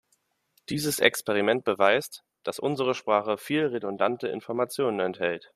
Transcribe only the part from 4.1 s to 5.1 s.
Information